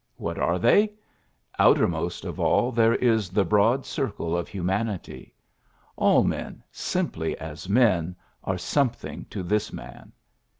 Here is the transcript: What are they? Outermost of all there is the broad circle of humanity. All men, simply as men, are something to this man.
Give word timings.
What 0.15 0.39
are 0.39 0.57
they? 0.57 0.93
Outermost 1.59 2.25
of 2.25 2.39
all 2.39 2.71
there 2.71 2.95
is 2.95 3.29
the 3.29 3.45
broad 3.45 3.85
circle 3.85 4.35
of 4.35 4.47
humanity. 4.47 5.35
All 5.95 6.23
men, 6.23 6.63
simply 6.71 7.37
as 7.37 7.69
men, 7.69 8.15
are 8.43 8.57
something 8.57 9.25
to 9.25 9.43
this 9.43 9.71
man. 9.71 10.11